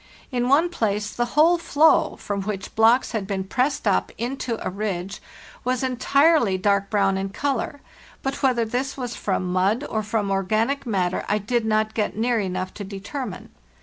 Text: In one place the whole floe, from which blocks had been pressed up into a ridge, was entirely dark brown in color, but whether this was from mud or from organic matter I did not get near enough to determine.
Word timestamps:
In 0.31 0.49
one 0.49 0.67
place 0.69 1.11
the 1.13 1.37
whole 1.37 1.59
floe, 1.59 2.15
from 2.15 2.41
which 2.41 2.73
blocks 2.73 3.11
had 3.11 3.27
been 3.27 3.43
pressed 3.43 3.87
up 3.87 4.11
into 4.17 4.57
a 4.65 4.71
ridge, 4.71 5.21
was 5.63 5.83
entirely 5.83 6.57
dark 6.57 6.89
brown 6.89 7.19
in 7.19 7.29
color, 7.29 7.81
but 8.23 8.41
whether 8.41 8.65
this 8.65 8.97
was 8.97 9.15
from 9.15 9.53
mud 9.53 9.83
or 9.87 10.01
from 10.01 10.31
organic 10.31 10.87
matter 10.87 11.23
I 11.29 11.37
did 11.37 11.65
not 11.67 11.93
get 11.93 12.17
near 12.17 12.39
enough 12.39 12.73
to 12.73 12.83
determine. 12.83 13.51